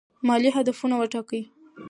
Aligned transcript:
مالي 0.27 0.49
هدفونه 0.57 0.95
وټاکئ. 0.97 1.41